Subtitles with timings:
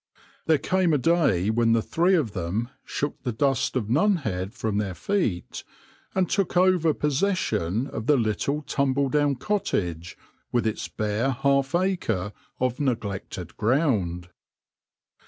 [0.47, 4.79] There came a day when the three of them shook the dust of Nunhead from
[4.79, 5.63] their feet,
[6.15, 10.17] and took over pos session of the little tumble down cottage
[10.51, 14.29] with its bare half acre of neglected ground.